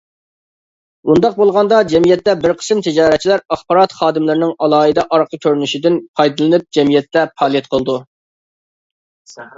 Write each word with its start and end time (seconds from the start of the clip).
بۇنداق 1.09 1.35
بولغاندا 1.41 1.81
جەمئىيەتتە 1.91 2.33
بىر 2.45 2.53
قىسىم 2.61 2.81
تىجارەتچىلەر 2.87 3.43
ئاخبارات 3.57 3.95
خادىملىرىنىڭ 3.99 4.55
ئالاھىدە 4.69 5.03
ئارقا 5.19 5.41
كۆرۈنۈشىدىن 5.47 6.01
پايدىلىنىپ 6.21 6.67
جەمئىيەتتە 6.79 7.27
پائالىيەت 7.37 7.73
قىلىدۇ. 7.77 8.01